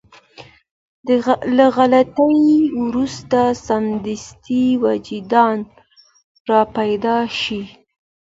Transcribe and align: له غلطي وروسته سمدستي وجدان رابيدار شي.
له 1.57 1.65
غلطي 1.77 2.37
وروسته 2.83 3.41
سمدستي 3.67 4.65
وجدان 4.83 5.57
رابيدار 6.49 7.25
شي. 7.41 7.61